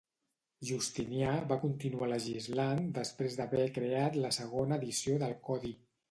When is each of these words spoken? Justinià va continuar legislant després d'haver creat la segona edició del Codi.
Justinià 0.67 1.33
va 1.49 1.57
continuar 1.65 2.07
legislant 2.11 2.81
després 2.95 3.35
d'haver 3.41 3.67
creat 3.75 4.17
la 4.23 4.31
segona 4.39 4.79
edició 4.83 5.19
del 5.25 5.37
Codi. 5.51 5.75